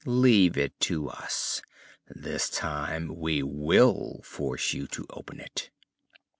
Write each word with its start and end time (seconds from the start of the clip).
Leave 0.03 0.57
it 0.57 0.79
to 0.79 1.07
us: 1.07 1.61
this 2.07 2.49
time 2.49 3.15
we 3.19 3.43
will 3.43 4.19
force 4.23 4.73
you 4.73 4.87
to 4.87 5.05
open 5.11 5.39
it!" 5.39 5.69